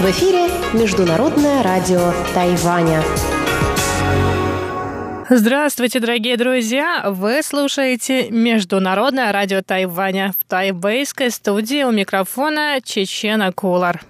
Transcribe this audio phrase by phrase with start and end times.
[0.00, 3.02] В эфире Международное радио Тайваня.
[5.30, 7.04] Здравствуйте, дорогие друзья!
[7.08, 14.02] Вы слушаете Международное радио Тайваня в тайбэйской студии у микрофона Чечена Кулар.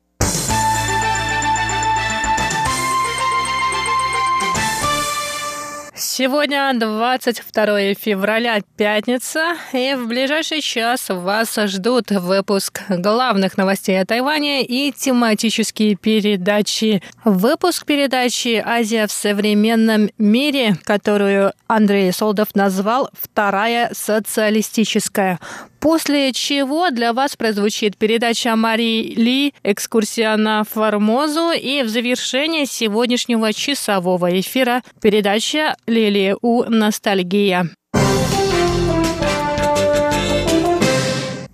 [6.18, 14.64] Сегодня 22 февраля, пятница, и в ближайший час вас ждут выпуск главных новостей о Тайване
[14.64, 17.04] и тематические передачи.
[17.24, 25.38] Выпуск передачи «Азия в современном мире», которую Андрей Солдов назвал «Вторая социалистическая».
[25.80, 33.52] После чего для вас прозвучит передача Марии Ли «Экскурсия на Формозу» и в завершение сегодняшнего
[33.52, 35.76] часового эфира передача
[36.08, 37.68] Лилия У «Ностальгия».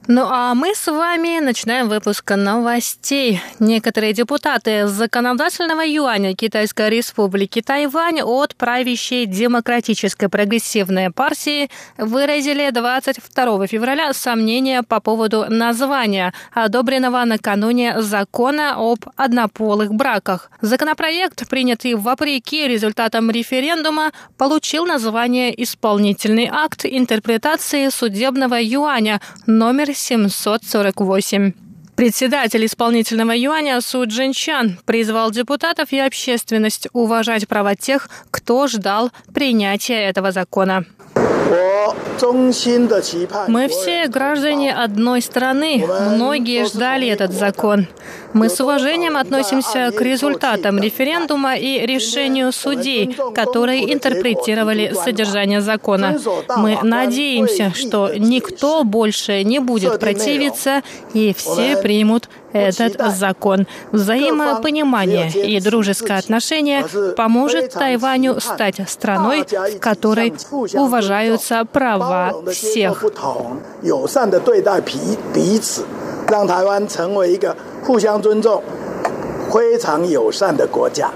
[0.06, 3.41] Ну а мы с вами начинаем выпуск новостей.
[3.58, 14.12] Некоторые депутаты законодательного юаня Китайской республики Тайвань от правящей демократической прогрессивной партии выразили 22 февраля
[14.12, 20.50] сомнения по поводу названия, одобренного накануне закона об однополых браках.
[20.60, 31.53] Законопроект, принятый вопреки результатам референдума, получил название «Исполнительный акт интерпретации судебного юаня» номер 748.
[31.97, 40.09] Председатель исполнительного юаня Су Джинчан призвал депутатов и общественность уважать права тех, кто ждал принятия
[40.09, 40.84] этого закона.
[43.48, 45.84] Мы все граждане одной страны.
[46.14, 47.87] Многие ждали этот закон.
[48.33, 56.19] Мы с уважением относимся к результатам референдума и решению судей, которые интерпретировали содержание закона.
[56.56, 63.67] Мы надеемся, что никто больше не будет противиться и все примут этот закон.
[63.92, 66.85] Взаимопонимание и дружеское отношение
[67.16, 73.03] поможет Тайваню стать страной, в которой уважаются права всех.
[76.30, 78.62] 让台湾成为一个互相尊重、
[79.52, 81.12] 非常友善的国家。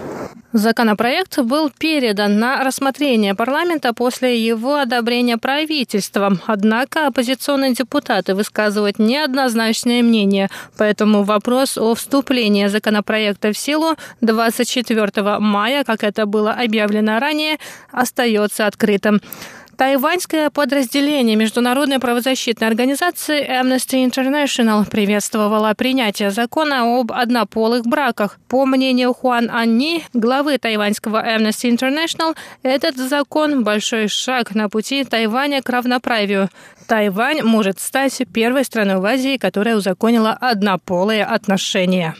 [0.54, 6.41] Законопроект был передан на рассмотрение парламента после его одобрения правительством.
[6.47, 10.48] Однако оппозиционные депутаты высказывают неоднозначное мнение,
[10.78, 17.59] поэтому вопрос о вступлении законопроекта в силу 24 мая, как это было объявлено ранее,
[17.92, 19.20] остается открытым.
[19.78, 28.41] Тайваньское подразделение Международной правозащитной организации Amnesty International приветствовало принятие закона об однополых браках.
[28.49, 35.62] По мнению Хуан Анни, главы тайваньского Amnesty International, этот закон– большой шаг на пути Тайваня
[35.62, 36.50] к равноправию.
[36.89, 42.16] Тайвань может стать первой страной в Азии, которая узаконила однополые отношения.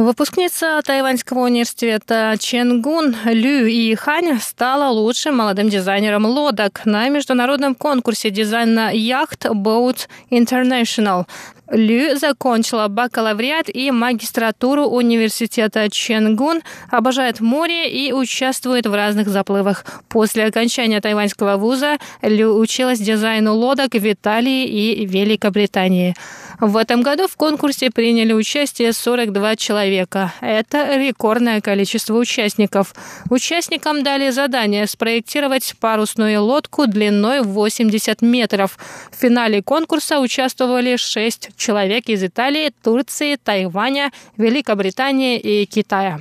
[0.00, 8.30] Выпускница Тайваньского университета Ченгун Лю И Хань стала лучшим молодым дизайнером лодок на международном конкурсе
[8.30, 11.26] дизайна яхт Boat International.
[11.70, 19.84] Лю закончила бакалавриат и магистратуру университета Ченгун, обожает море и участвует в разных заплывах.
[20.08, 26.16] После окончания тайваньского вуза Лю училась дизайну лодок в Италии и Великобритании.
[26.60, 30.34] В этом году в конкурсе приняли участие 42 человека.
[30.42, 32.94] Это рекордное количество участников.
[33.30, 38.76] Участникам дали задание спроектировать парусную лодку длиной 80 метров.
[39.10, 46.20] В финале конкурса участвовали 6 человек из Италии, Турции, Тайваня, Великобритании и Китая.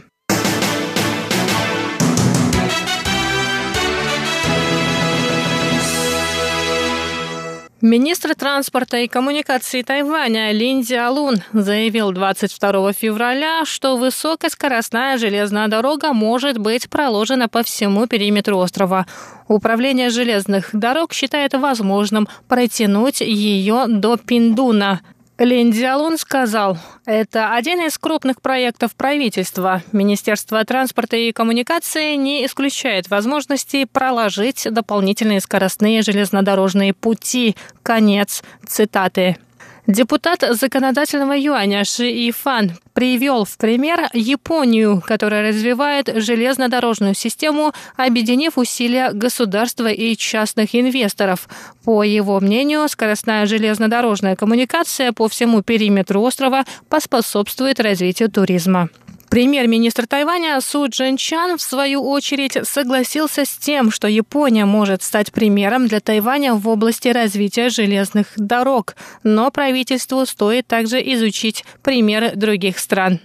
[7.82, 16.58] Министр транспорта и коммуникации Тайваня Лин Цзялун заявил 22 февраля, что высокоскоростная железная дорога может
[16.58, 19.06] быть проложена по всему периметру острова.
[19.48, 25.00] Управление железных дорог считает возможным протянуть ее до Пиндуна.
[25.40, 29.82] Лин Цзялун сказал, это один из крупных проектов правительства.
[29.94, 37.56] Министерство транспорта и коммуникации не исключает возможности проложить дополнительные скоростные железнодорожные пути.
[37.84, 39.38] Конец цитаты.
[39.90, 49.12] Депутат законодательного юаня Ши Ифан привел в пример Японию, которая развивает железнодорожную систему, объединив усилия
[49.12, 51.50] государства и частных инвесторов.
[51.86, 58.90] По его мнению, скоростная железнодорожная коммуникация по всему периметру острова поспособствует развитию туризма.
[59.30, 65.88] Премьер-министр Тайваня Су Чан в свою очередь согласился с тем, что Япония может стать примером
[65.88, 73.20] для Тайваня в области развития железных дорог, но правительству стоит также изучить примеры других стран.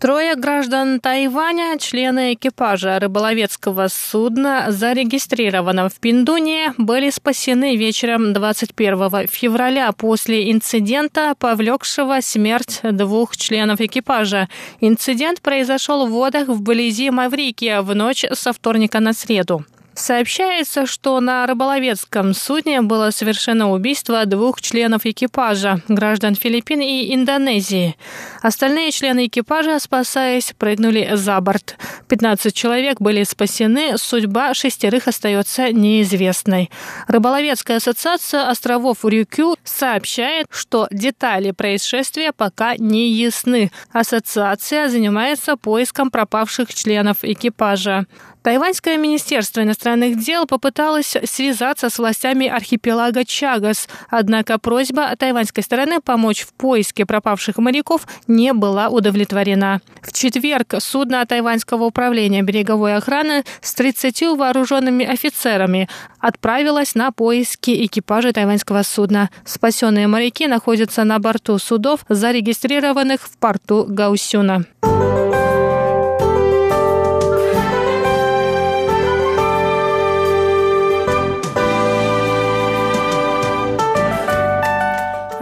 [0.00, 9.90] Трое граждан Тайваня, члены экипажа рыболовецкого судна, зарегистрированного в Пиндуне, были спасены вечером 21 февраля
[9.90, 14.48] после инцидента, повлекшего смерть двух членов экипажа.
[14.80, 19.64] Инцидент произошел в водах вблизи Маврикия в ночь со вторника на среду.
[19.98, 27.96] Сообщается, что на рыболовецком судне было совершено убийство двух членов экипажа, граждан Филиппин и Индонезии.
[28.40, 31.76] Остальные члены экипажа, спасаясь, прыгнули за борт.
[32.06, 36.70] 15 человек были спасены, судьба шестерых остается неизвестной.
[37.08, 43.72] Рыболовецкая ассоциация островов Рюкю сообщает, что детали происшествия пока не ясны.
[43.90, 48.06] Ассоциация занимается поиском пропавших членов экипажа.
[48.48, 56.46] Тайваньское министерство иностранных дел попыталось связаться с властями архипелага Чагас, однако просьба тайваньской стороны помочь
[56.46, 59.82] в поиске пропавших моряков не была удовлетворена.
[60.00, 65.86] В четверг судно Тайваньского управления береговой охраны с 30 вооруженными офицерами
[66.18, 69.28] отправилось на поиски экипажа тайваньского судна.
[69.44, 74.64] Спасенные моряки находятся на борту судов, зарегистрированных в порту Гаусюна.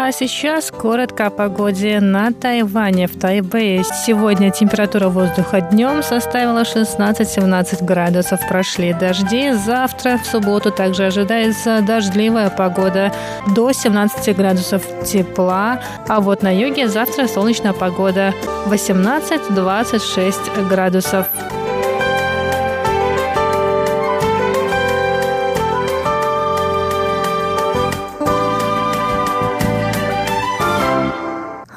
[0.07, 3.83] А сейчас коротко о погоде на Тайване, в Тайбэе.
[3.83, 8.39] Сегодня температура воздуха днем составила 16-17 градусов.
[8.49, 9.51] Прошли дожди.
[9.51, 13.13] Завтра, в субботу, также ожидается дождливая погода
[13.53, 15.83] до 17 градусов тепла.
[16.07, 18.33] А вот на юге завтра солнечная погода
[18.69, 21.27] 18-26 градусов.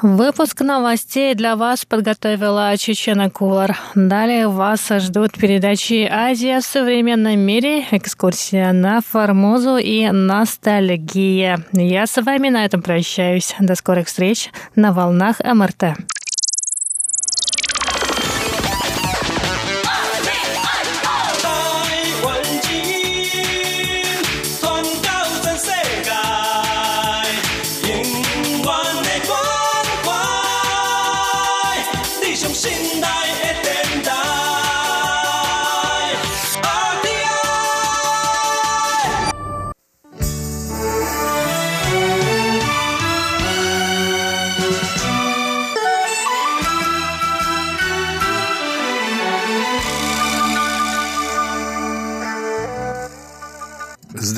[0.02, 3.78] Выпуск новостей для вас подготовила Чечена Кулар.
[3.94, 11.66] Далее вас ждут передачи «Азия в современном мире», экскурсия на Формозу и ностальгия.
[11.72, 13.54] Я с вами на этом прощаюсь.
[13.58, 15.98] До скорых встреч на волнах МРТ.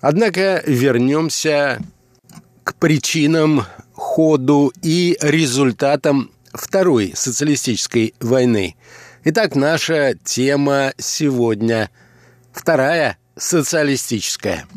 [0.00, 1.82] Однако вернемся
[2.64, 3.66] к причинам,
[4.12, 8.76] ходу и результатам Второй социалистической войны.
[9.24, 11.88] Итак, наша тема сегодня–
[12.52, 14.66] Вторая социалистическая–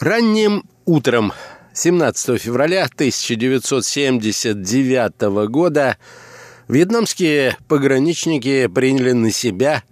[0.00, 1.32] Ранним утром
[1.78, 5.96] 17 февраля 1979 года
[6.66, 9.84] вьетнамские пограничники приняли на себя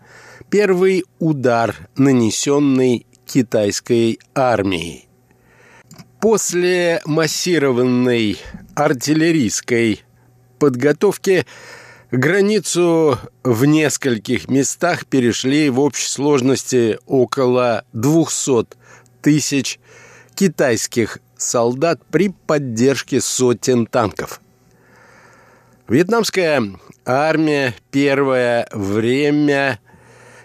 [0.51, 5.07] первый удар, нанесенный китайской армией.
[6.21, 8.41] После массированной
[8.75, 10.03] артиллерийской
[10.59, 11.47] подготовки
[12.11, 18.75] границу в нескольких местах перешли в общей сложности около 200
[19.23, 19.79] тысяч
[20.35, 24.41] китайских солдат при поддержке сотен танков.
[25.89, 29.81] Вьетнамская армия первое время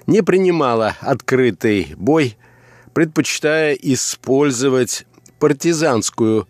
[0.07, 2.37] не принимала открытый бой,
[2.93, 5.05] предпочитая использовать
[5.39, 6.47] партизанскую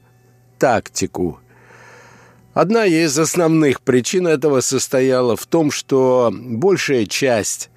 [0.58, 1.40] тактику.
[2.54, 7.70] Одна из основных причин этого состояла в том, что большая часть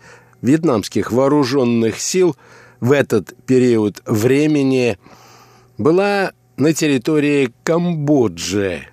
[0.43, 2.37] вьетнамских вооруженных сил
[2.81, 4.99] в этот период времени–
[5.79, 8.89] была на территории Камбоджи,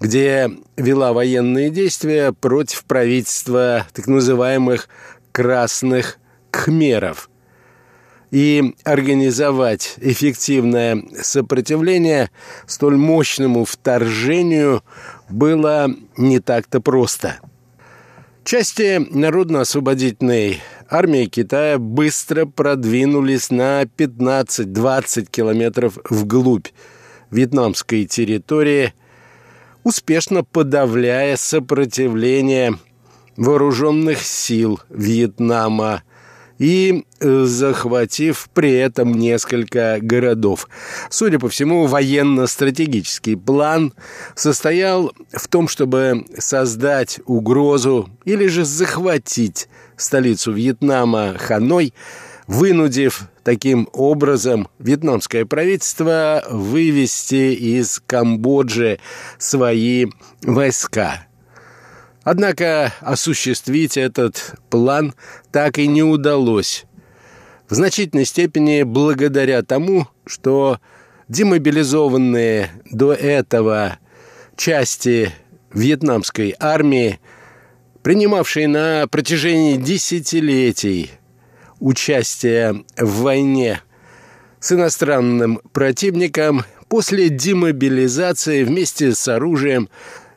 [0.00, 4.88] где вела военные действия против правительства так называемых
[5.32, 6.18] «красных
[6.50, 7.30] кхмеров».
[8.32, 12.30] И организовать эффективное сопротивление
[12.66, 14.82] столь мощному вторжению
[15.28, 17.38] было не так-то просто.
[18.46, 26.68] Части Народно-освободительной армии Китая быстро продвинулись на 15-20 километров вглубь
[27.32, 28.94] вьетнамской территории,
[29.82, 32.78] успешно подавляя сопротивление
[33.36, 36.04] вооруженных сил Вьетнама
[36.58, 40.68] и э, захватив при этом несколько городов.
[41.10, 43.92] Судя по всему, военно-стратегический план
[44.34, 51.92] состоял в том, чтобы создать угрозу или же захватить столицу Вьетнама Ханой,
[52.46, 58.98] вынудив таким образом вьетнамское правительство вывести из Камбоджи
[59.38, 60.06] свои
[60.42, 61.26] войска.
[62.26, 65.14] Однако осуществить этот план
[65.52, 66.84] так и не удалось.
[67.68, 70.80] В значительной степени благодаря тому, что
[71.28, 73.98] демобилизованные до этого
[74.56, 75.32] части
[75.72, 77.20] вьетнамской армии–
[78.02, 81.12] принимавший на протяжении десятилетий
[81.78, 83.82] участие в войне
[84.58, 89.88] с иностранным противником, после демобилизации вместе с оружием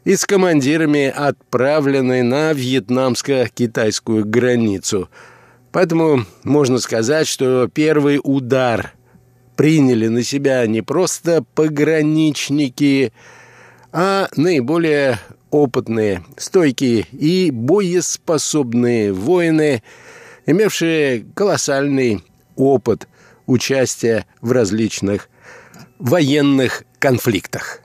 [0.10, 5.08] и с командирами отправлены на вьетнамско-китайскую границу.
[5.72, 8.94] Поэтому можно сказать, что первый удар
[9.56, 13.14] приняли на себя не просто пограничники,
[13.92, 15.20] а наиболее
[15.52, 19.84] опытные, стойкие и боеспособные воины,
[20.48, 22.24] имевшие колоссальный
[22.56, 23.08] опыт
[23.46, 25.30] участия в различных
[26.00, 27.84] военных конфликтах.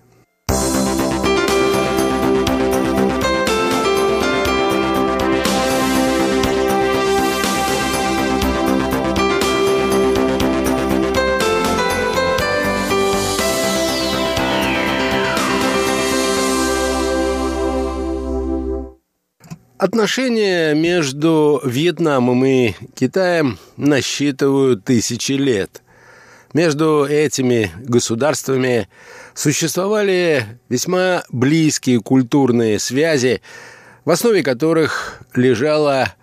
[19.84, 25.82] Отношения между Вьетнамом и Китаем насчитывают тысячи лет.
[26.54, 28.88] Между этими государствами
[29.34, 33.42] существовали весьма близкие культурные связи,
[34.06, 36.14] в основе которых лежала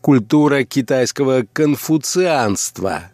[0.00, 3.10] культура китайского конфуцианства.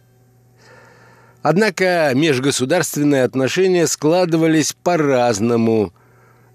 [1.40, 5.94] Однако межгосударственные отношения складывались по-разному–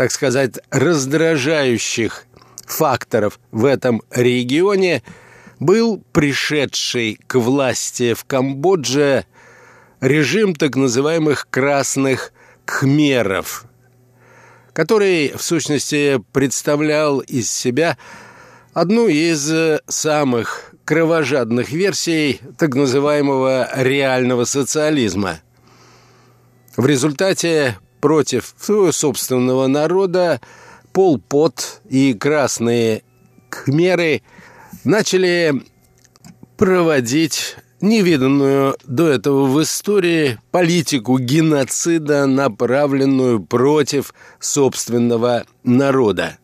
[0.00, 2.24] так сказать, раздражающих
[2.64, 5.02] факторов в этом регионе
[5.60, 9.26] был пришедший к власти в Камбодже
[10.00, 12.32] режим так называемых «красных
[12.64, 13.66] кхмеров»,
[14.72, 17.98] который, в сущности, представлял из себя
[18.72, 19.52] одну из
[19.86, 25.40] самых кровожадных версий так называемого реального социализма.
[26.76, 30.40] В результате против своего собственного народа
[30.92, 33.02] Пол Пот и красные
[33.50, 34.22] кхмеры
[34.84, 35.62] начали
[36.56, 46.38] проводить невиданную до этого в истории политику геноцида, направленную против собственного народа.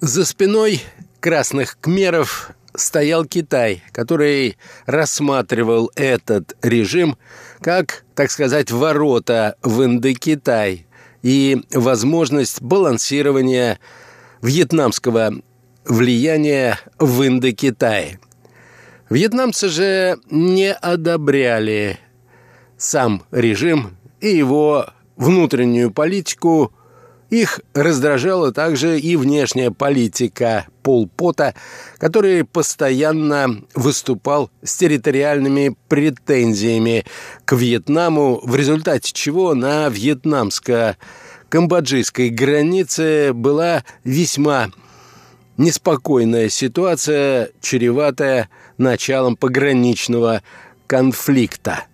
[0.00, 0.82] За спиной
[1.20, 7.16] красных кхмеров стоял Китай, который рассматривал этот режим
[7.60, 10.86] как, так сказать, ворота в Индокитай
[11.22, 13.78] и возможность балансирования
[14.42, 15.36] вьетнамского
[15.86, 18.18] влияния в Индокитае.
[19.10, 21.98] Вьетнамцы же не одобряли
[22.76, 26.72] сам режим и его внутреннюю политику–
[27.34, 31.54] их раздражала также и внешняя политика Пол Пота,
[31.98, 37.04] который постоянно выступал с территориальными претензиями
[37.44, 44.70] к Вьетнаму, в результате чего на вьетнамско-камбоджийской границе была весьма
[45.56, 50.42] неспокойная ситуация, чреватая началом пограничного
[50.86, 51.84] конфликта.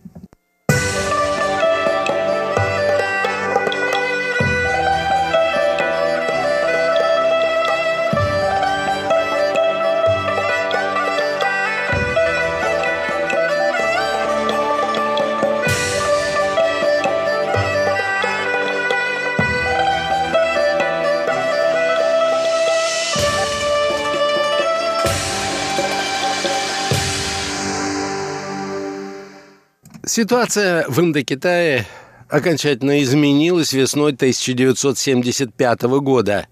[30.10, 31.86] Ситуация в Индокитае
[32.28, 36.48] окончательно изменилась весной 1975 года.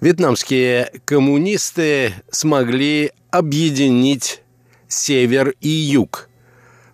[0.00, 4.42] Вьетнамские коммунисты смогли объединить
[4.88, 6.28] север и юг.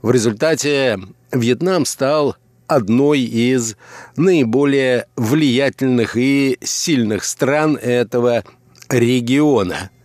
[0.02, 1.00] В результате
[1.32, 3.78] Вьетнам стал одной из
[4.16, 8.44] наиболее влиятельных и сильных стран этого
[8.90, 9.88] региона–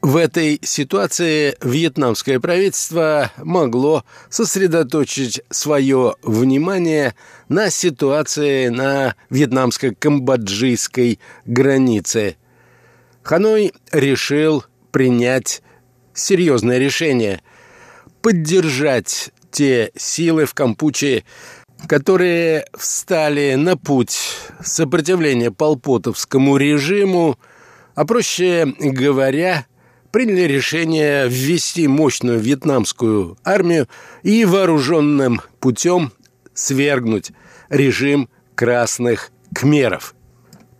[0.00, 7.14] в этой ситуации вьетнамское правительство могло сосредоточить свое внимание
[7.48, 12.36] на ситуации на вьетнамско-камбоджийской границе.
[13.22, 15.62] Ханой решил принять
[16.14, 17.42] серьезное решение–
[18.22, 21.24] поддержать те силы в Кампуче,
[21.86, 24.18] которые встали на путь
[24.62, 27.38] сопротивления полпотовскому режиму,
[27.94, 29.66] а проще говоря–
[30.10, 33.88] приняли решение ввести мощную вьетнамскую армию
[34.22, 36.12] и вооруженным путем
[36.54, 37.32] свергнуть
[37.68, 40.14] режим красных кхмеров.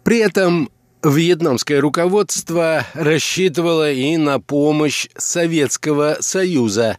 [0.03, 0.71] При этом
[1.03, 6.99] вьетнамское руководство рассчитывало и на помощь Советского Союза,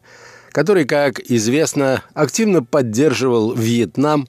[0.51, 4.27] который, как известно, активно поддерживал Вьетнам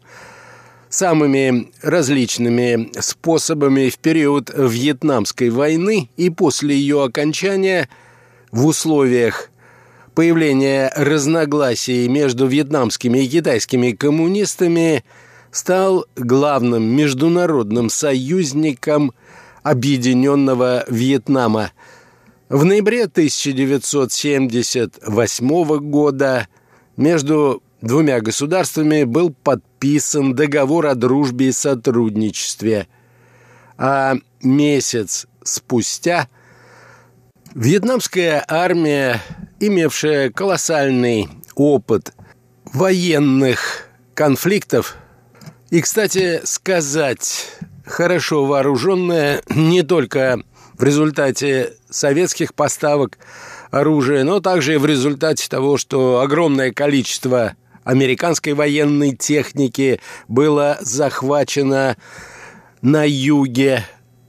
[0.90, 7.88] самыми различными способами в период Вьетнамской войны и после ее окончания
[8.50, 9.48] в условиях
[10.14, 15.04] появления разногласий между вьетнамскими и китайскими коммунистами
[15.52, 19.12] стал главным международным союзником
[19.62, 21.70] Объединенного Вьетнама.
[22.48, 26.48] В ноябре 1978 года
[26.96, 32.88] между двумя государствами был подписан договор о дружбе и сотрудничестве,
[33.78, 36.28] а месяц спустя
[37.54, 39.20] вьетнамская армия,
[39.58, 42.12] имевшая колоссальный опыт
[42.64, 44.96] военных конфликтов,
[45.70, 47.46] и, кстати, сказать,
[47.86, 50.42] хорошо вооруженная не только
[50.76, 53.18] в результате советских поставок
[53.70, 61.96] оружия, но также и в результате того, что огромное количество американской военной техники было захвачено
[62.82, 63.84] на юге,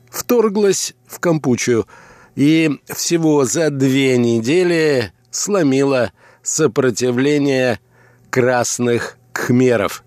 [0.09, 1.87] вторглась в Кампучу
[2.35, 6.11] и всего за две недели сломила
[6.43, 7.79] сопротивление
[8.29, 10.03] красных кхмеров.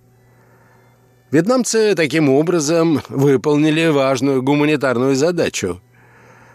[1.31, 5.81] Вьетнамцы таким образом выполнили важную гуманитарную задачу.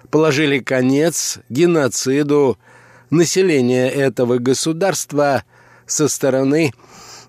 [0.09, 2.57] Положили конец геноциду
[3.09, 5.43] населения этого государства–
[5.89, 6.71] со стороны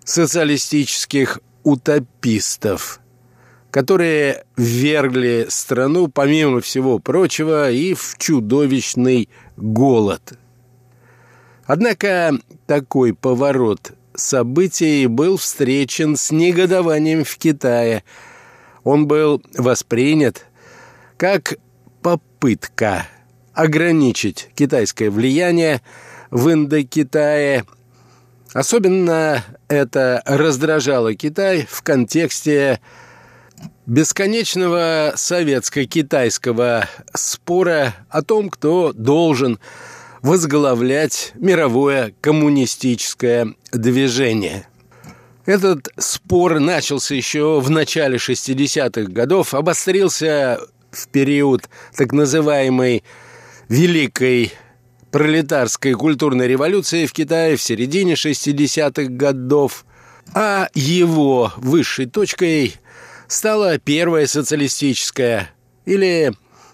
[0.05, 3.01] социалистических утопистов,
[3.71, 10.35] которые ввергли страну, помимо всего прочего, и в чудовищный голод.
[11.65, 18.05] Однако такой поворот событий был встречен с негодованием в Китае.
[18.85, 20.47] Он был воспринят
[21.17, 21.57] как
[22.03, 23.07] попытка
[23.53, 25.81] ограничить китайское влияние
[26.31, 27.65] в Индокитае–
[28.53, 32.81] Особенно это раздражало Китай в контексте
[33.87, 39.61] бесконечного советско-китайского спора о том, кто должен
[40.23, 44.67] возглавлять мировое коммунистическое движение.
[45.47, 50.61] Этот спор начался еще в начале 60-х годов, обострился
[50.91, 53.05] в период так называемой
[53.69, 54.53] «Великой
[55.11, 59.85] пролетарской культурной революции в Китае в середине 60-х годов,
[60.35, 62.75] а его высшей точкой
[63.29, 65.51] стала первая социалистическая
[65.87, 66.33] или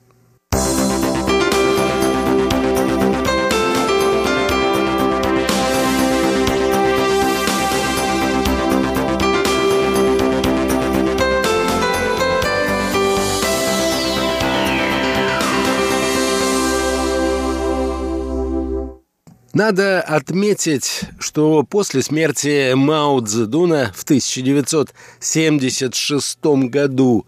[19.57, 26.37] Надо отметить, что после смерти Мао Цзэдуна в 1976
[26.69, 27.25] году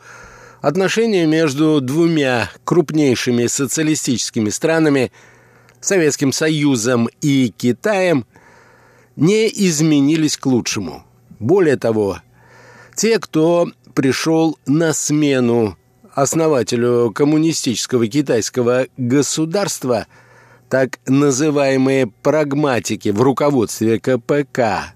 [0.61, 5.11] отношения между двумя крупнейшими социалистическими странами,
[5.81, 8.27] Советским Союзом и Китаем,
[9.15, 11.03] не изменились к лучшему.
[11.39, 12.21] Более того,
[12.95, 15.79] те, кто пришел на смену
[16.13, 20.05] основателю коммунистического китайского государства–
[20.69, 24.93] так называемые прагматики в руководстве КПК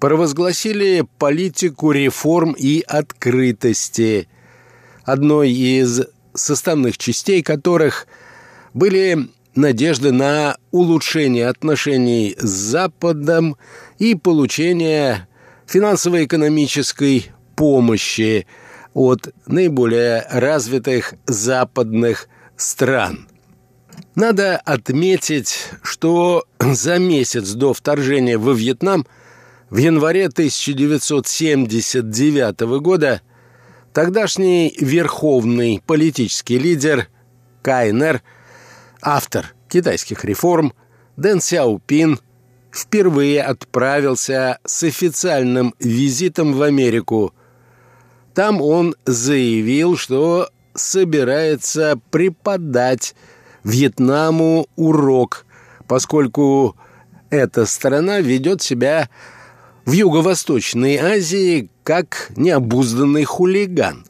[0.00, 4.28] провозгласили политику реформ и открытости,
[5.04, 6.02] одной из
[6.34, 8.06] составных частей которых
[8.72, 13.56] были надежды на улучшение отношений с Западом
[13.98, 15.28] и получение
[15.66, 18.46] финансово-экономической помощи
[18.94, 23.28] от наиболее развитых западных стран–
[24.14, 29.04] надо отметить, что за месяц до вторжения во Вьетнам
[29.70, 33.22] в январе 1979 года
[33.92, 37.08] тогдашний верховный политический лидер
[37.62, 38.22] КНР,
[39.02, 40.72] автор китайских реформ
[41.16, 42.18] Дэн Сяопин
[42.72, 47.32] впервые отправился с официальным визитом в Америку.
[48.34, 53.14] Там он заявил, что собирается преподать
[53.64, 55.46] Вьетнаму урок,
[55.88, 56.76] поскольку
[57.30, 59.08] эта страна ведет себя
[59.84, 64.06] в Юго-Восточной Азии как необузданный хулиган.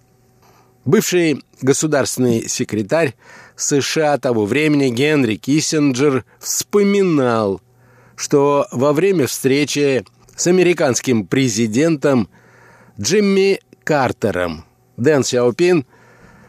[0.85, 3.15] Бывший государственный секретарь
[3.57, 7.61] США того времени Генри Киссинджер вспоминал,
[8.17, 10.05] что во время встречи
[10.37, 12.29] с американским президентом
[13.01, 14.65] Джимми Картером
[14.97, 15.87] Дэн Сяопин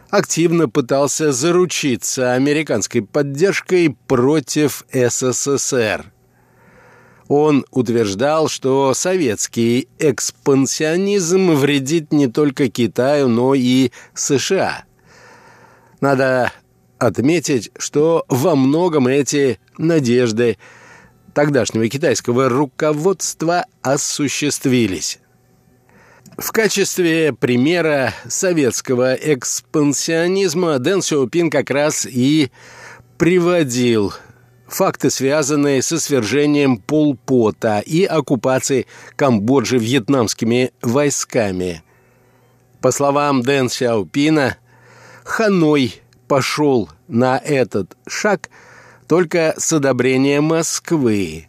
[0.10, 6.12] активно пытался заручиться американской поддержкой против СССР.
[7.28, 14.84] Он утверждал, что советский экспансионизм вредит не только Китаю, но и США.
[16.02, 16.52] Надо
[17.00, 20.58] отметить, что во многом эти надежды
[21.34, 25.20] тогдашнего китайского руководства осуществились.
[26.38, 32.52] В качестве примера советского экспансионизма Дэн Сяопин как раз и
[33.18, 34.14] приводил
[34.68, 41.84] факты, связанные со свержением Полпота и оккупацией Камбоджи вьетнамскими войсками.
[42.82, 44.58] По словам Дэн Сяопина,
[45.24, 48.50] Ханой пошел на этот шаг
[49.08, 51.48] только с одобрения Москвы,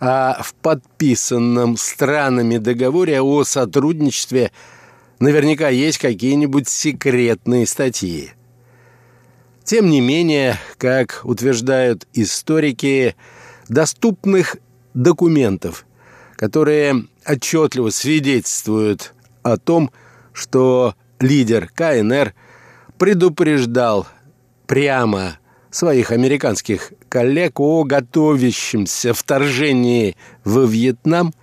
[0.00, 4.52] а в подписанном странами договоре о сотрудничестве
[5.18, 8.32] наверняка есть какие-нибудь секретные статьи.
[9.64, 13.16] Тем не менее, как утверждают историки,
[13.68, 14.56] доступных
[14.92, 15.86] документов,
[16.36, 19.90] которые отчетливо свидетельствуют о том,
[20.34, 22.34] что лидер КНР
[22.98, 24.06] предупреждал
[24.66, 25.38] прямо
[25.74, 31.34] своих американских коллег о готовящемся вторжении во Вьетнам,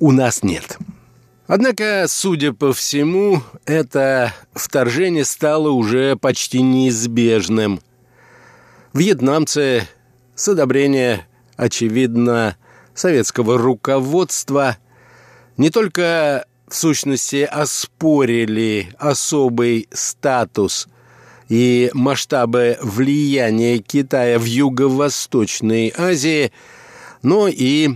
[0.00, 0.78] у нас нет.
[1.46, 7.80] Однако, судя по всему, это вторжение стало уже почти неизбежным.
[8.94, 9.86] Вьетнамцы
[10.34, 12.56] с одобрения, очевидно,
[12.94, 14.76] советского руководства
[15.56, 20.88] не только в сущности оспорили особый статус
[21.48, 26.52] и масштабы влияния Китая в Юго-Восточной Азии,
[27.22, 27.90] но и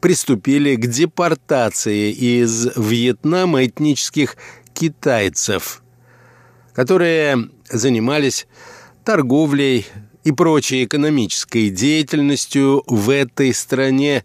[0.00, 4.36] приступили к депортации из Вьетнама этнических
[4.72, 5.82] китайцев,
[6.72, 8.46] которые занимались
[9.04, 9.86] торговлей
[10.24, 14.24] и прочей экономической деятельностью в этой стране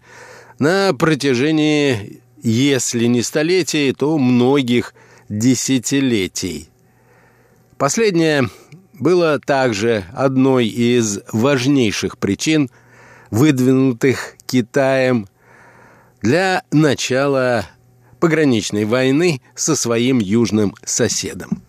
[0.60, 4.94] на протяжении, если не столетий, то многих
[5.30, 6.70] десятилетий.
[7.78, 8.50] Последнее
[8.94, 12.70] было также одной из важнейших причин,
[13.32, 15.28] выдвинутых Китаем
[16.22, 17.66] для начала
[18.22, 21.65] пограничной войны со своим южным соседом.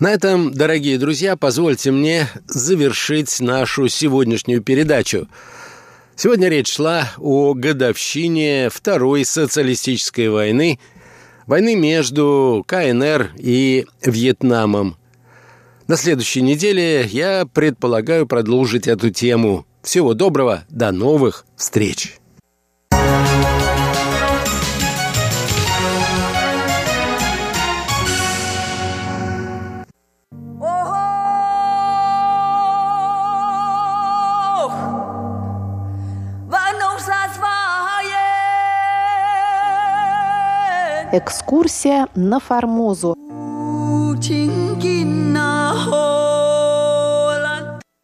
[0.00, 5.28] На этом, дорогие друзья, позвольте мне завершить нашу сегодняшнюю передачу.
[6.16, 10.80] Сегодня речь шла о годовщине Второй социалистической войны,
[11.46, 14.96] войны между КНР и Вьетнамом.
[15.86, 19.64] На следующей неделе я предполагаю продолжить эту тему.
[19.82, 22.18] Всего доброго, до новых встреч!
[41.16, 43.14] Экскурсия на Формозу.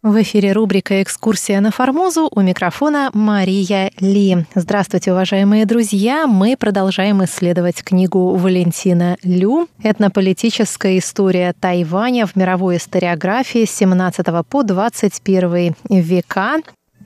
[0.03, 4.47] В эфире рубрика «Экскурсия на Формозу» у микрофона Мария Ли.
[4.55, 6.29] Здравствуйте, уважаемые друзья!
[6.29, 14.63] Мы продолжаем исследовать книгу Валентина Лю «Этнополитическая история Тайваня в мировой историографии с 17 по
[14.63, 16.59] 21 века»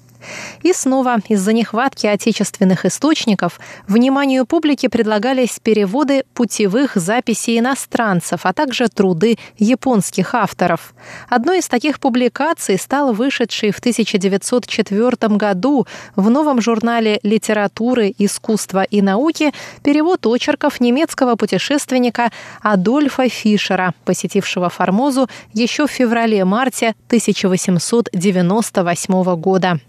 [0.63, 8.89] И снова из-за нехватки отечественных источников вниманию публики предлагались переводы путевых записей иностранцев, а также
[8.89, 10.95] труды японских авторов.
[11.29, 19.03] Одной из таких публикаций стал вышедший в 1904 году в новом журнале «Литературы, искусства и
[19.03, 29.81] науки» перевод очерков немецкого путешественника Адольфа Фишера, посетившего Формозу еще в феврале-марте 1898 года.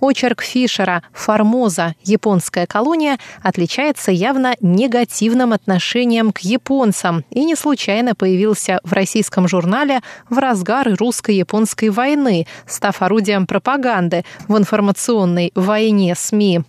[0.00, 1.94] Очерк Фишера «Формоза.
[2.04, 10.00] Японская колония» отличается явно негативным отношением к японцам и не случайно появился в российском журнале
[10.30, 16.62] в разгар русско-японской войны, став орудием пропаганды в информационной войне СМИ.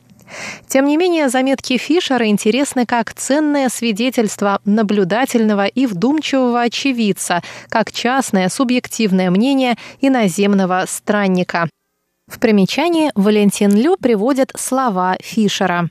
[0.67, 8.49] Тем не менее, заметки Фишера интересны как ценное свидетельство наблюдательного и вдумчивого очевидца, как частное
[8.49, 11.69] субъективное мнение иноземного странника.
[12.30, 15.89] В примечании Валентин Лю приводит слова Фишера.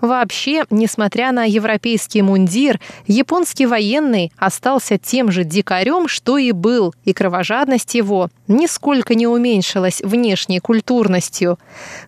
[0.00, 7.12] Вообще, несмотря на европейский мундир, японский военный остался тем же дикарем, что и был, и
[7.12, 11.58] кровожадность его нисколько не уменьшилась внешней культурностью.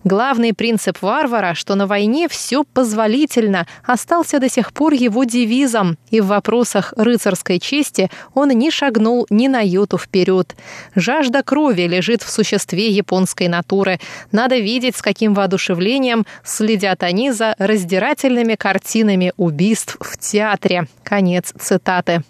[0.04, 6.20] Главный принцип варвара, что на войне все позволительно, остался до сих пор его девизом, и
[6.20, 10.56] в вопросах рыцарской чести он не шагнул ни на йоту вперед.
[10.94, 14.00] Жажда крови лежит в существе японской натуры.
[14.32, 20.86] Надо видеть, с каким воодушевлением следят они за раздирательными картинами убийств в театре.
[21.04, 22.22] Конец цитаты.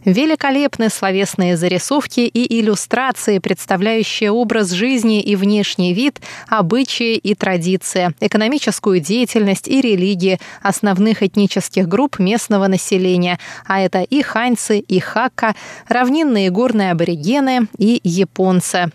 [0.04, 9.00] Великолепны словесные зарисовки и иллюстрации, представляющие образ жизни и внешний вид, обычаи и традиции, экономическую
[9.00, 15.56] деятельность и религии основных этнических групп местного населения, а это и ханьцы, и хакка,
[15.88, 18.92] равнинные горные аборигены и японцы.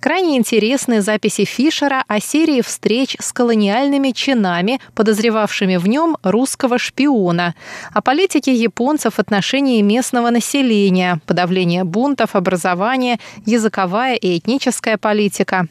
[0.00, 7.54] Крайне интересны записи Фишера о серии встреч с колониальными чинами, подозревавшими в нем русского шпиона,
[7.92, 15.66] о политике японцев в отношении местного населения, подавление бунтов, образование, языковая и этническая политика,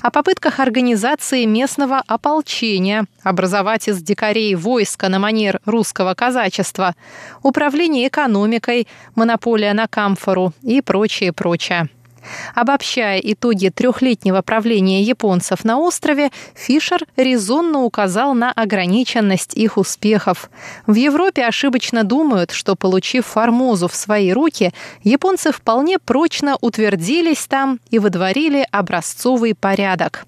[0.00, 6.94] о попытках организации местного ополчения, образовать из дикарей войска на манер русского казачества,
[7.42, 11.88] управление экономикой, монополия на камфору и прочее, прочее.
[12.54, 20.50] Обобщая итоги трехлетнего правления японцев на острове, Фишер резонно указал на ограниченность их успехов.
[20.86, 27.80] В Европе ошибочно думают, что, получив Формозу в свои руки, японцы вполне прочно утвердились там
[27.90, 30.26] и выдворили образцовый порядок.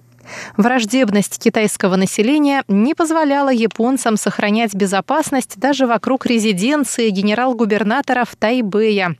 [0.56, 9.16] Враждебность китайского населения не позволяла японцам сохранять безопасность даже вокруг резиденции генерал-губернатора в Тайбэя.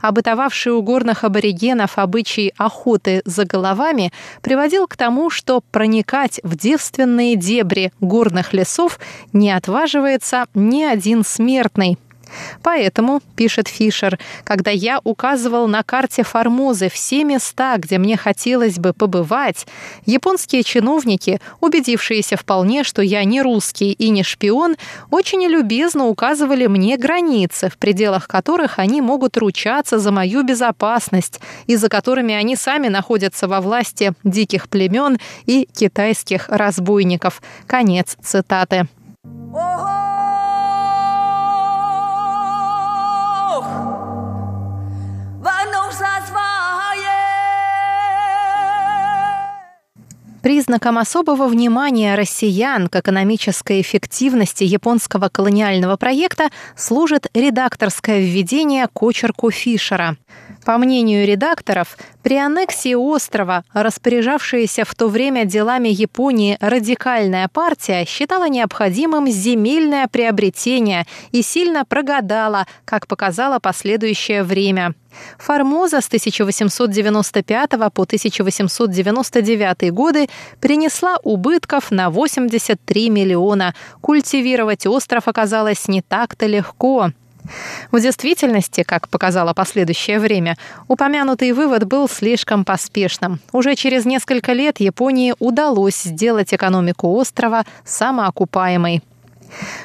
[0.00, 7.36] Обытовавший у горных аборигенов обычай охоты за головами приводил к тому, что проникать в девственные
[7.36, 8.98] дебри горных лесов
[9.32, 11.98] не отваживается ни один смертный.
[12.62, 18.92] Поэтому, пишет Фишер, когда я указывал на карте Формозы все места, где мне хотелось бы
[18.92, 19.66] побывать,
[20.06, 24.76] японские чиновники, убедившиеся вполне, что я не русский и не шпион,
[25.10, 31.76] очень любезно указывали мне границы, в пределах которых они могут ручаться за мою безопасность и
[31.76, 37.42] за которыми они сами находятся во власти диких племен и китайских разбойников.
[37.66, 38.88] Конец цитаты.
[50.42, 59.50] Признаком особого внимания россиян к экономической эффективности японского колониального проекта служит редакторское введение к очерку
[59.50, 60.16] Фишера.
[60.64, 68.48] По мнению редакторов, при аннексии острова, распоряжавшаяся в то время делами Японии радикальная партия считала
[68.48, 74.94] необходимым земельное приобретение и сильно прогадала, как показало последующее время.
[75.38, 80.28] Формоза с 1895 по 1899 годы
[80.60, 83.74] принесла убытков на 83 миллиона.
[84.00, 87.10] Культивировать остров оказалось не так-то легко.
[87.90, 90.56] В действительности, как показало последующее время,
[90.88, 93.40] упомянутый вывод был слишком поспешным.
[93.52, 99.02] Уже через несколько лет Японии удалось сделать экономику острова самоокупаемой.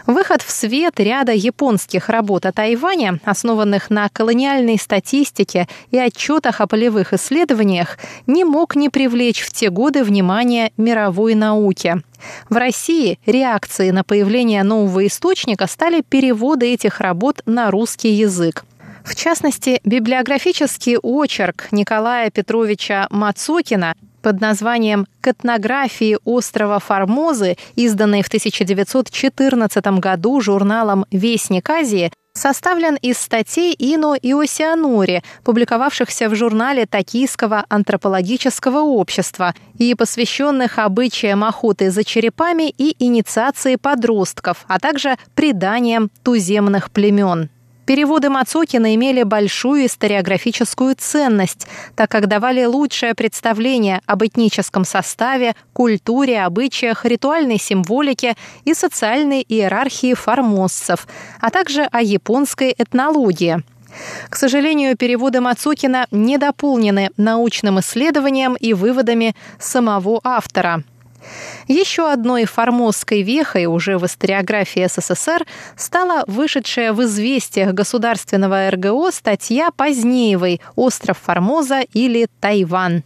[0.05, 6.67] Выход в свет ряда японских работ о Тайване, основанных на колониальной статистике и отчетах о
[6.67, 12.01] полевых исследованиях, не мог не привлечь в те годы внимание мировой науки.
[12.49, 18.65] В России реакцией на появление нового источника стали переводы этих работ на русский язык.
[19.03, 23.95] В частности, библиографический очерк Николая Петровича Мацокина
[24.25, 33.19] под названием «К этнографии острова Формозы», изданной в 1914 году журналом «Вестник Азии», составлен из
[33.19, 42.03] статей Ино и Осианори, публиковавшихся в журнале Токийского антропологического общества и посвященных обычаям охоты за
[42.03, 47.51] черепами и инициации подростков, а также преданиям туземных племен.
[47.85, 56.41] Переводы Мацокина имели большую историографическую ценность, так как давали лучшее представление об этническом составе, культуре,
[56.41, 61.07] обычаях, ритуальной символике и социальной иерархии формоссов,
[61.39, 63.63] а также о японской этнологии–
[64.29, 70.83] к сожалению, переводы Мацукина не дополнены научным исследованием и выводами самого автора–
[71.67, 75.45] еще одной формозской вехой уже в историографии СССР
[75.75, 83.03] стала вышедшая в известиях государственного РГО статья Позднеевой «Остров Формоза» или «Тайвань».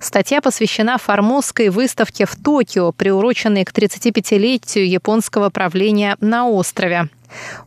[0.00, 7.08] Статья посвящена формозской выставке в Токио, приуроченной к 35-летию японского правления на острове.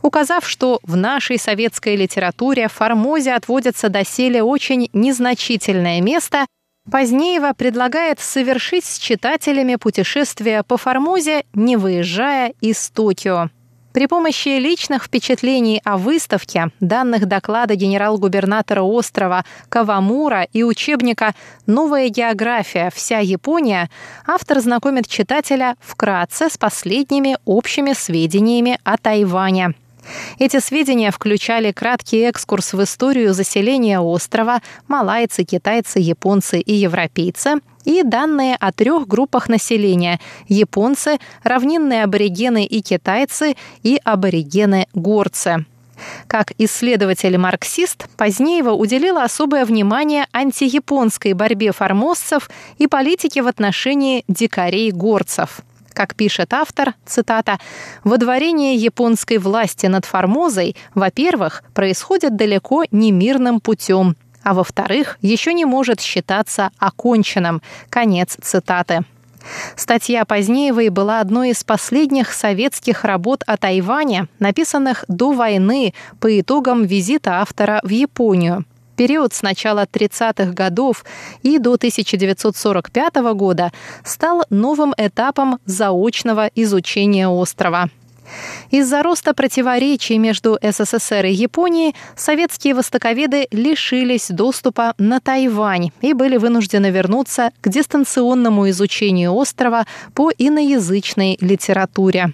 [0.02, 6.46] Указав, что в нашей советской литературе Формозе отводится доселе очень незначительное место,
[6.90, 13.50] Позднеева предлагает совершить с читателями путешествие по Формозе, не выезжая из Токио.
[13.92, 21.34] При помощи личных впечатлений о выставке, данных доклада генерал-губернатора острова Кавамура и учебника
[21.66, 22.90] «Новая география.
[22.92, 23.90] Вся Япония»
[24.26, 29.74] автор знакомит читателя вкратце с последними общими сведениями о Тайване–
[30.38, 38.02] эти сведения включали краткий экскурс в историю заселения острова, малайцы, китайцы, японцы и европейцы, и
[38.02, 45.66] данные о трех группах населения– японцы, равнинные аборигены и китайцы и аборигены-горцы.
[46.26, 55.60] Как исследователь-марксист, Позднеева уделила особое внимание антияпонской борьбе формоссов и политике в отношении дикарей-горцев–
[55.92, 57.58] как пишет автор, цитата,
[58.04, 65.64] «Водворение японской власти над Формозой, во-первых, происходит далеко не мирным путем, а во-вторых, еще не
[65.64, 67.62] может считаться оконченным».
[67.90, 69.04] Конец цитаты.
[69.76, 76.84] Статья Позднеевой была одной из последних советских работ о Тайване, написанных до войны по итогам
[76.84, 78.64] визита автора в Японию
[78.96, 81.04] период с начала 30-х годов
[81.42, 83.72] и до 1945 года
[84.04, 87.90] стал новым этапом заочного изучения острова.
[88.70, 96.36] Из-за роста противоречий между СССР и Японией советские востоковеды лишились доступа на Тайвань и были
[96.36, 102.32] вынуждены вернуться к дистанционному изучению острова по иноязычной литературе.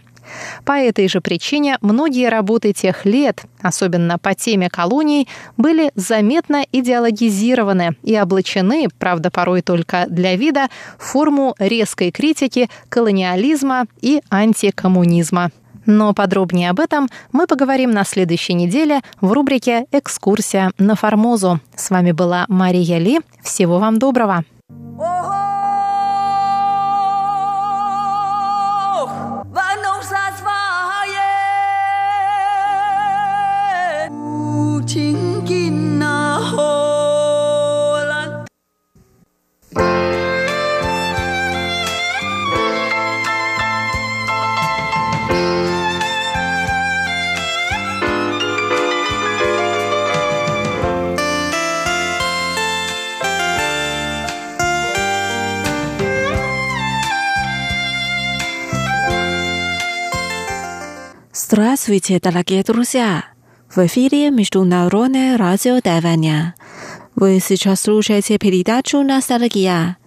[0.64, 7.96] По этой же причине многие работы тех лет, особенно по теме колоний, были заметно идеологизированы
[8.02, 10.68] и облачены, правда порой только для вида,
[10.98, 15.50] в форму резкой критики колониализма и антикоммунизма.
[15.86, 21.60] Но подробнее об этом мы поговорим на следующей неделе в рубрике «Экскурсия на Формозу».
[21.74, 23.20] С вами была Мария Ли.
[23.42, 24.44] Всего вам доброго!
[61.32, 63.37] Здравствуйте, дорогие друзья!
[63.68, 66.54] В эфире Международное радио Тайваня.
[67.14, 69.98] Вы сейчас слушаете передачу «Ностальгия».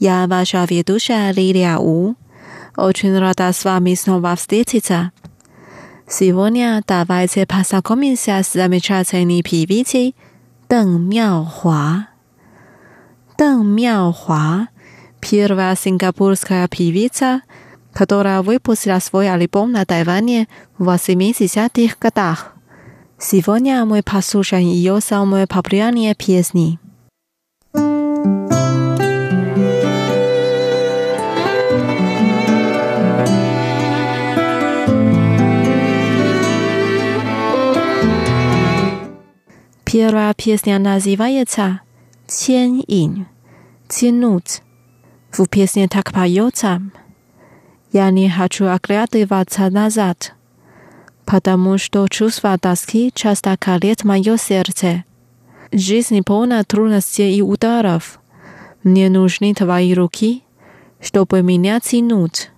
[0.00, 2.16] Я ваша ведущая Лилия У.
[2.76, 5.12] Очень рада с вами снова встретиться.
[6.08, 10.16] Сегодня давайте познакомимся с замечательной певицей
[10.68, 12.08] Дэн Мяохуа.
[13.38, 14.66] Дэн Мяохуа–
[15.20, 17.42] первая сингапурская певица–
[17.92, 20.46] которая выпустила свой альбом на Тайване
[20.78, 22.57] в 80-х годах.
[23.20, 26.78] Сегодня мы послушаем ее самые популярные песни.
[39.84, 41.80] Первая песня называется
[42.26, 43.26] «Тянь инь»–
[43.88, 44.62] «Тянуть».
[45.32, 46.80] В песне так поется–
[47.92, 50.34] я не хочу оглядываться назад,
[51.28, 55.04] потому что чувство тоски часто колет мое сердце.
[55.70, 58.18] Жизнь полна трудностей и ударов.
[58.82, 60.42] Мне нужны твои руки,
[61.00, 62.50] чтобы меня тянуть.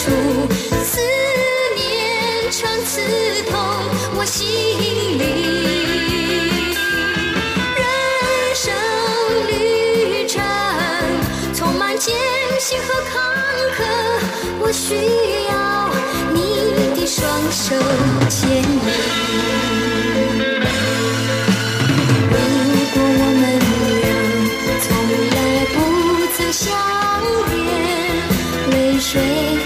[0.00, 0.06] 出
[0.82, 0.98] 思
[1.76, 3.02] 念成刺
[3.50, 3.52] 痛
[4.16, 5.20] 我心里，
[7.76, 7.84] 人
[8.54, 8.72] 生
[9.46, 10.40] 旅程
[11.54, 12.16] 充满艰
[12.58, 13.12] 辛和坎
[13.76, 13.78] 坷，
[14.60, 14.94] 我需
[15.50, 15.52] 要
[16.32, 16.38] 你
[16.98, 17.20] 的双
[17.52, 17.76] 手
[18.30, 18.64] 牵引。
[22.30, 22.34] 如
[22.94, 23.42] 果我们
[24.00, 24.08] 俩
[24.80, 24.88] 从
[25.34, 25.36] 来
[25.74, 25.76] 不
[26.34, 26.64] 曾相
[27.50, 27.60] 恋，
[28.70, 29.59] 泪水。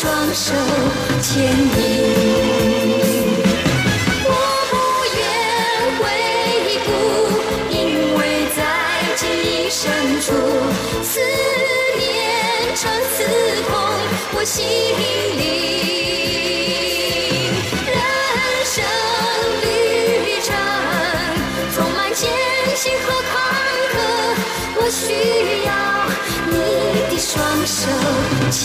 [0.00, 0.54] 双手
[1.20, 1.50] 牵引，
[4.24, 4.30] 我
[4.70, 4.72] 不
[5.18, 5.20] 愿
[5.98, 6.06] 回
[6.86, 6.88] 顾，
[7.68, 7.76] 因
[8.14, 8.16] 为
[8.56, 8.58] 在
[9.16, 9.90] 记忆深
[10.20, 10.26] 处，
[11.02, 11.18] 思
[11.98, 12.00] 念
[12.76, 12.80] 常
[13.10, 13.26] 刺
[13.66, 13.70] 痛
[14.36, 14.56] 我心
[15.36, 15.42] 里。
[17.90, 17.98] 人
[18.64, 18.76] 生
[19.64, 19.66] 旅
[20.44, 20.48] 程
[21.74, 22.22] 充满艰
[22.76, 23.34] 辛和坎
[23.90, 23.96] 坷，
[24.76, 25.02] 我需
[25.66, 25.68] 要。
[26.50, 26.54] 你
[27.10, 27.36] 的双
[27.66, 27.76] 手
[28.50, 28.62] 牵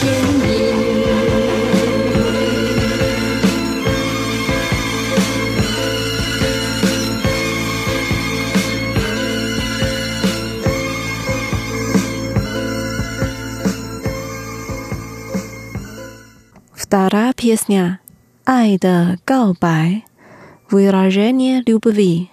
[16.92, 18.00] Вторая песня
[18.46, 20.04] «Ай да гаобай»
[20.70, 22.30] выражение любви.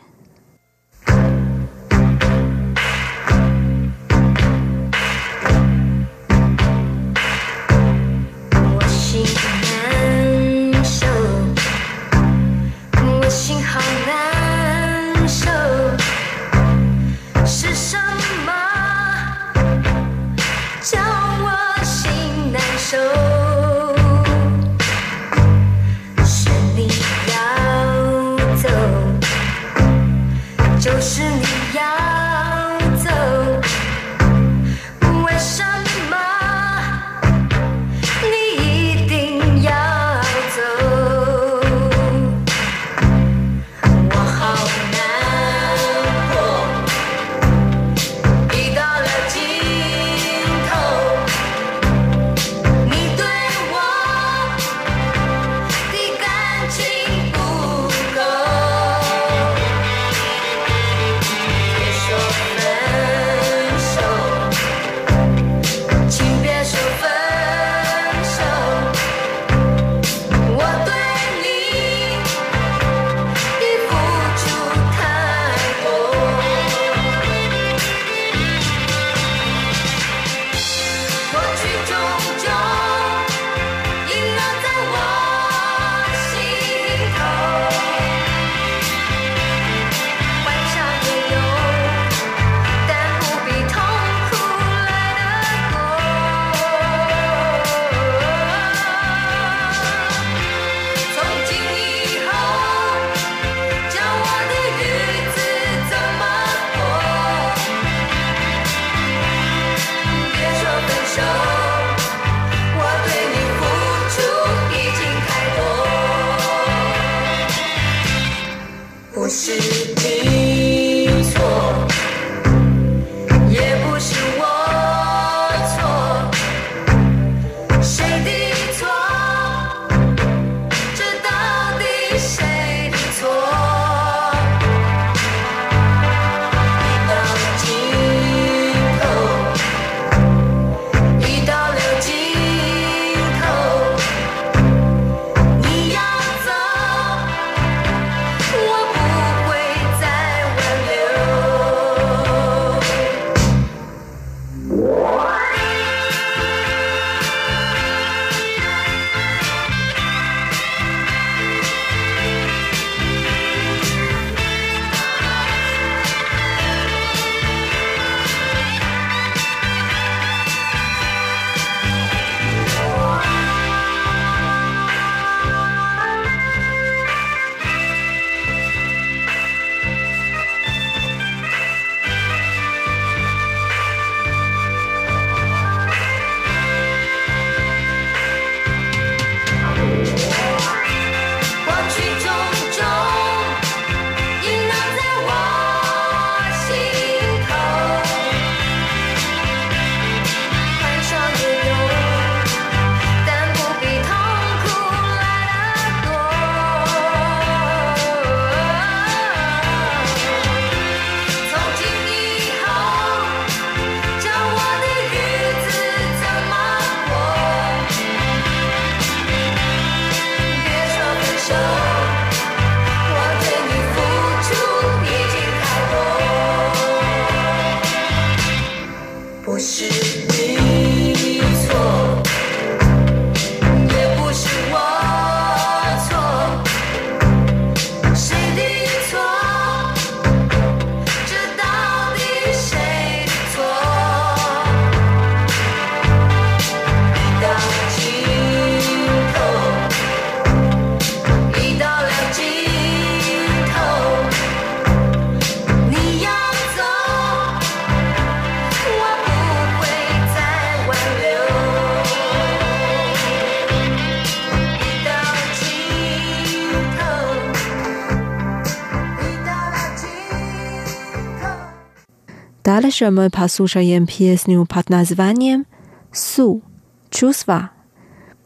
[272.80, 275.66] Дальше мы послушаем песню под названием
[276.12, 276.62] «Су»–
[277.10, 277.72] «Чувства».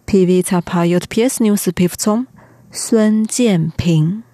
[0.06, 2.26] Певица поет песню с певцом
[2.72, 4.24] Сун Дженпин.
[4.24, 4.33] 是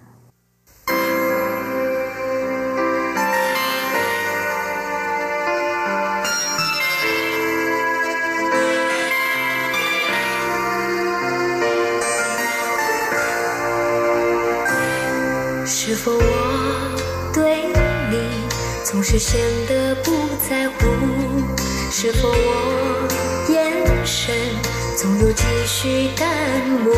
[19.11, 20.85] 是显得不在乎？
[21.91, 23.09] 是否我
[23.49, 24.33] 眼神
[24.97, 26.29] 总有几许淡
[26.81, 26.95] 漠？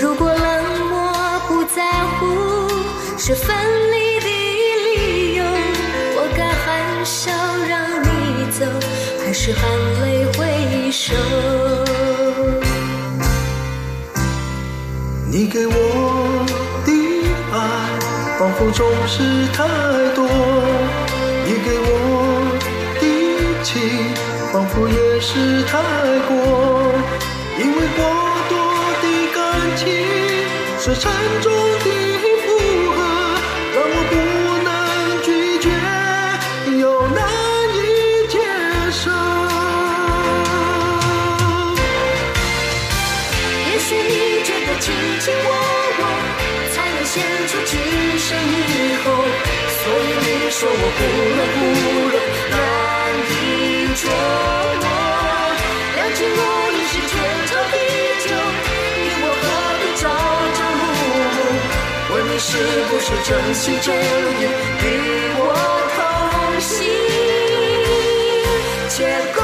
[0.00, 1.12] 如果冷漠
[1.48, 2.68] 不在乎
[3.18, 3.52] 是分
[3.90, 4.26] 离的
[4.94, 5.44] 理由，
[6.14, 7.32] 我该含笑
[7.68, 8.64] 让你走，
[9.26, 9.60] 还是含
[10.02, 11.16] 泪挥手？
[15.28, 16.46] 你给我，
[18.42, 19.62] 仿佛总是太
[20.16, 20.26] 多；
[21.46, 21.86] 你给我
[22.98, 23.06] 的
[23.62, 23.70] 情，
[24.52, 25.78] 仿佛也是太
[26.26, 26.34] 过。
[27.56, 28.02] 因为过
[28.48, 28.52] 多
[29.00, 29.38] 的感
[29.76, 29.86] 情
[30.76, 31.08] 是沉
[31.40, 31.86] 重的
[32.42, 32.44] 负
[32.90, 32.98] 荷，
[33.76, 34.12] 让我不
[34.64, 34.68] 能
[35.22, 35.28] 拒
[35.60, 35.70] 绝，
[36.80, 36.84] 又
[37.14, 37.22] 难
[37.78, 38.34] 以接
[38.90, 39.02] 受。
[43.70, 44.90] 也许你觉得卿
[45.20, 45.48] 卿我
[46.00, 46.02] 我
[46.74, 47.78] 才能显出今
[48.22, 49.04] 生以后，
[49.82, 51.00] 所以你说我不
[51.36, 51.58] 冷不
[52.12, 52.14] 热，
[52.52, 52.54] 难
[53.26, 53.34] 以
[53.98, 54.02] 捉
[54.80, 54.84] 摸。
[55.96, 57.12] 两情若已是天
[57.48, 57.74] 长地
[58.22, 58.24] 久，
[59.02, 59.44] 你我何
[59.80, 60.02] 必朝
[60.56, 60.82] 朝暮
[61.34, 61.38] 暮？
[62.14, 62.48] 问你是
[62.88, 63.86] 不是真心真
[64.38, 64.40] 意
[64.84, 64.86] 与
[65.38, 65.42] 我
[65.96, 65.98] 同
[66.60, 66.70] 行，
[68.88, 68.94] 且
[69.34, 69.41] 共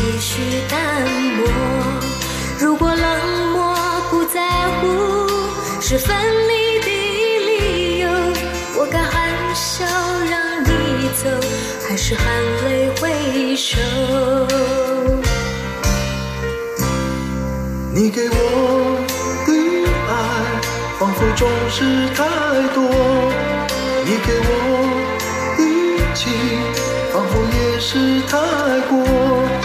[0.00, 1.02] 总有几许淡
[1.36, 1.46] 漠。
[2.58, 3.76] 如果冷漠
[4.10, 4.40] 不在
[4.80, 4.86] 乎
[5.80, 6.16] 是分
[6.48, 8.08] 离的理由，
[8.78, 9.84] 我该含笑
[10.30, 10.68] 让你
[11.22, 11.28] 走，
[11.86, 12.24] 还是含
[12.64, 13.78] 泪回首？
[17.92, 18.96] 你给我
[19.46, 19.52] 的
[20.08, 20.12] 爱，
[20.98, 21.84] 仿佛总是
[22.14, 22.24] 太
[22.74, 22.80] 多；
[24.06, 24.48] 你给我
[25.58, 25.60] 的
[26.14, 26.32] 情，
[27.12, 28.38] 仿佛也是太
[28.88, 29.59] 过。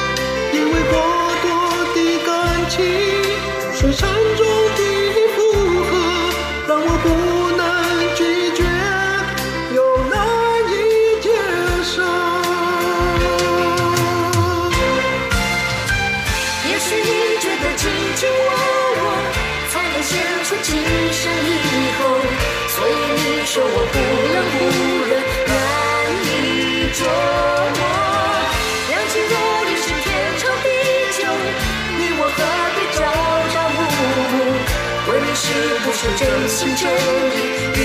[35.45, 35.53] 是
[35.85, 37.37] 不是真心真意
[37.77, 37.79] 与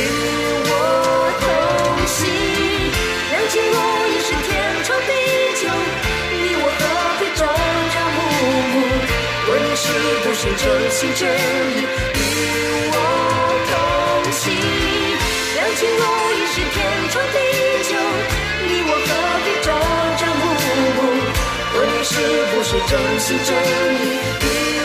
[0.65, 0.73] 我
[1.41, 1.45] 同
[2.09, 2.19] 行？
[3.31, 3.77] 两情若
[4.09, 4.49] 已是天
[4.83, 5.13] 长地
[5.61, 5.63] 久，
[6.33, 6.83] 你我何
[7.21, 7.45] 必朝
[7.93, 8.19] 朝暮
[8.73, 8.75] 暮？
[9.47, 9.85] 问你是
[10.25, 11.21] 不是真心真
[11.77, 11.85] 意
[12.17, 12.19] 与
[12.97, 12.99] 我
[13.69, 13.73] 同
[14.33, 14.43] 行？
[15.55, 16.03] 两情若
[16.33, 16.75] 已是天
[17.13, 17.37] 长地
[17.91, 17.93] 久，
[18.65, 19.09] 你我何
[19.45, 19.69] 必朝
[20.17, 20.43] 朝暮
[20.97, 20.99] 暮？
[21.77, 22.13] 问你是
[22.53, 23.53] 不是真心真
[24.01, 24.80] 意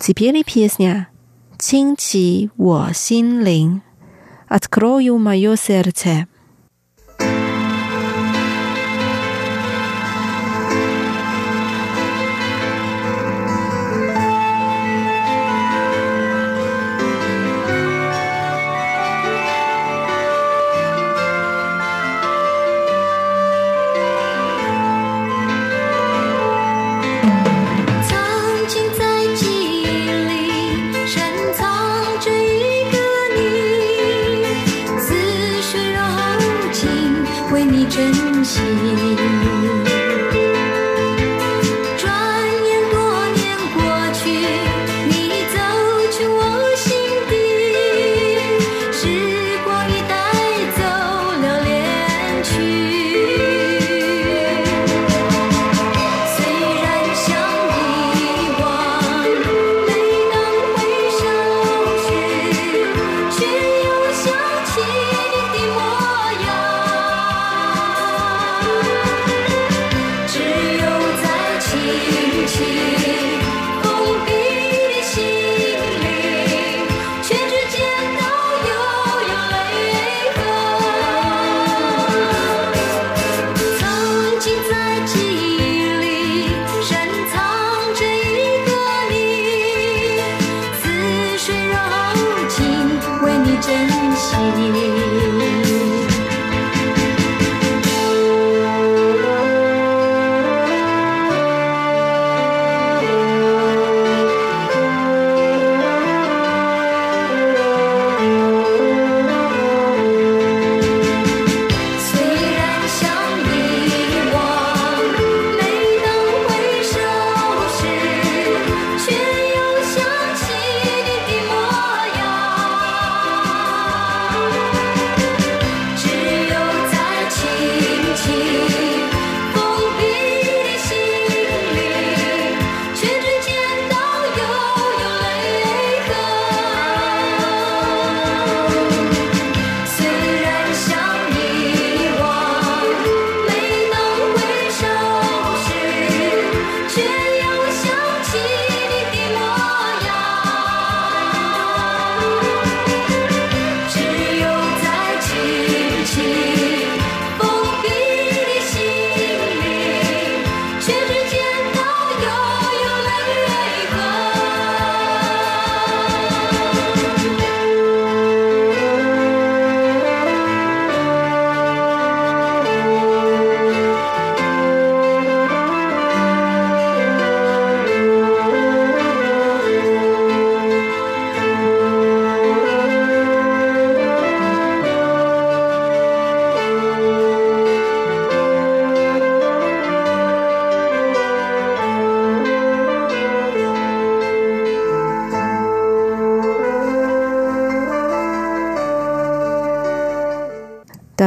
[0.00, 1.08] Теперь песня
[1.58, 3.82] «Чинчи我心灵»
[4.48, 6.28] «Открою мое сердце».
[38.53, 39.30] 心。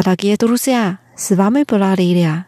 [0.05, 2.47] Дорогие друзья, с вами была Лилия.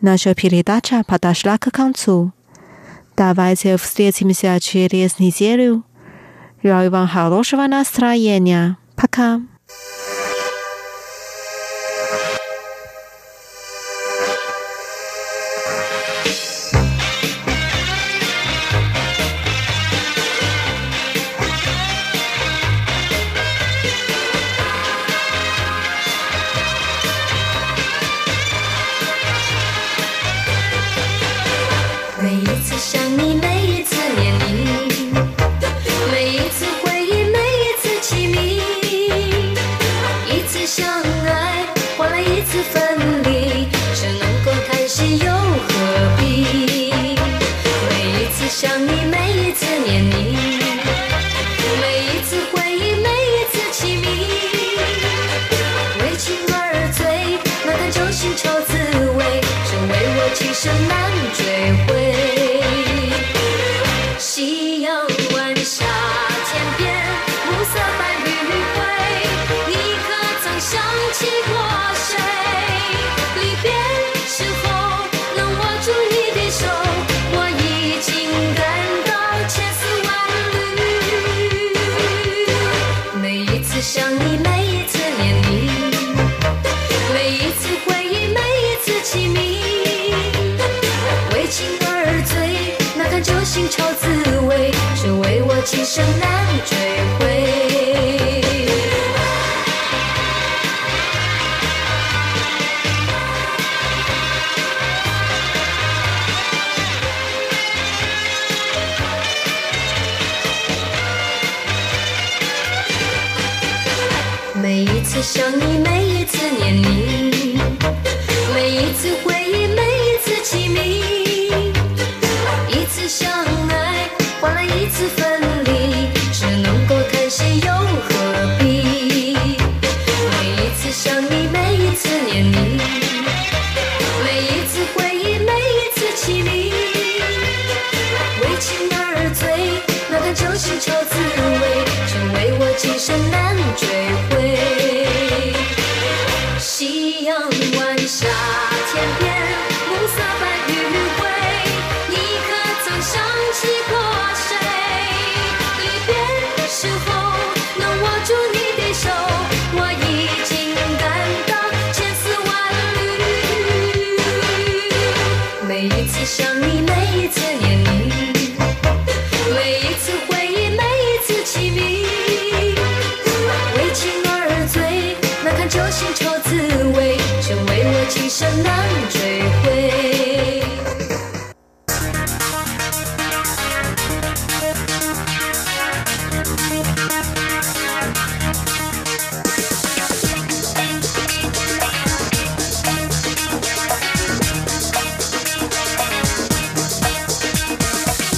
[0.00, 2.32] Наша передача подошла к концу.
[3.16, 5.84] Давайте встретимся через неделю.
[6.64, 8.76] Желаю вам хорошего настроения.
[8.96, 9.40] Пока.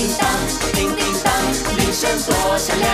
[0.00, 0.26] 叮叮当，
[0.72, 1.30] 叮叮当，
[1.76, 2.90] 铃声多响亮。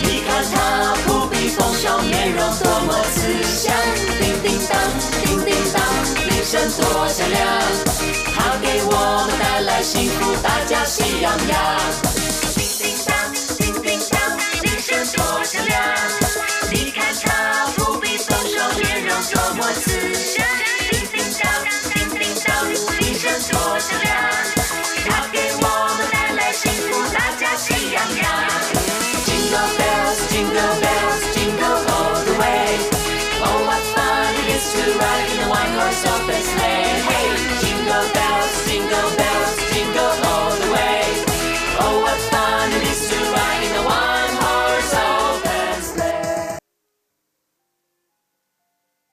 [0.00, 3.74] 你看它不必丰收，面容多么慈祥。
[4.18, 4.80] 叮叮当，
[5.26, 5.82] 叮叮当，
[6.26, 7.46] 铃声多响亮。
[8.34, 11.78] 它给我们带来幸福，大家喜洋洋。
[12.54, 16.25] 叮叮当，叮叮当，铃声多响亮。